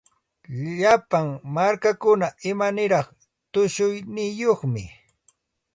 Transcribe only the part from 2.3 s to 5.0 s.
imaniraq tushuyniyuqmi.